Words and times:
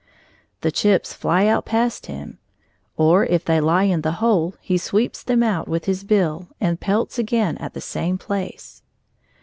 The 0.61 0.71
chips 0.71 1.13
fly 1.13 1.45
out 1.45 1.63
past 1.67 2.07
him, 2.07 2.39
or 2.97 3.23
if 3.27 3.45
they 3.45 3.61
lie 3.61 3.83
in 3.83 4.01
the 4.01 4.13
hole, 4.13 4.55
he 4.59 4.75
sweeps 4.79 5.21
them 5.21 5.43
out 5.43 5.67
with 5.67 5.85
his 5.85 6.03
bill 6.03 6.47
and 6.59 6.79
pelts 6.79 7.19
again 7.19 7.55
at 7.59 7.75
the 7.75 7.81
same 7.81 8.17
place. 8.17 8.81